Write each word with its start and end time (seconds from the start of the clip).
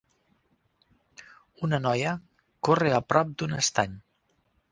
Una 1.67 1.79
noia 1.83 2.15
corre 2.69 2.95
a 3.01 3.05
prop 3.13 3.35
d"un 3.43 3.57
estany. 3.61 3.97